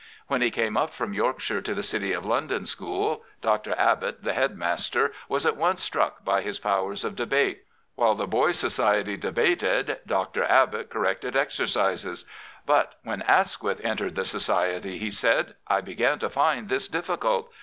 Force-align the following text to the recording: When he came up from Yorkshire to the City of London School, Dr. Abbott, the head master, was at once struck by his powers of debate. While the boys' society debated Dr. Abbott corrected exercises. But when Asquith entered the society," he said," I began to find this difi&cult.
When 0.25 0.41
he 0.41 0.49
came 0.49 0.77
up 0.77 0.95
from 0.95 1.13
Yorkshire 1.13 1.61
to 1.61 1.75
the 1.75 1.83
City 1.83 2.11
of 2.11 2.25
London 2.25 2.65
School, 2.65 3.23
Dr. 3.39 3.75
Abbott, 3.77 4.23
the 4.23 4.33
head 4.33 4.57
master, 4.57 5.13
was 5.29 5.45
at 5.45 5.57
once 5.57 5.83
struck 5.83 6.25
by 6.25 6.41
his 6.41 6.57
powers 6.57 7.05
of 7.05 7.15
debate. 7.15 7.65
While 7.93 8.15
the 8.15 8.25
boys' 8.25 8.57
society 8.57 9.15
debated 9.15 9.99
Dr. 10.07 10.43
Abbott 10.45 10.89
corrected 10.89 11.35
exercises. 11.35 12.25
But 12.65 12.95
when 13.03 13.21
Asquith 13.21 13.79
entered 13.85 14.15
the 14.15 14.25
society," 14.25 14.97
he 14.97 15.11
said," 15.11 15.53
I 15.67 15.81
began 15.81 16.17
to 16.17 16.31
find 16.31 16.67
this 16.67 16.89
difi&cult. 16.89 17.51